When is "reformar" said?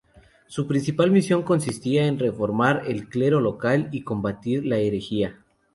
2.17-2.81